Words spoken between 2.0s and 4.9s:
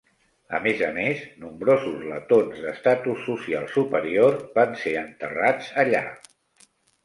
letons d'estatus social superior van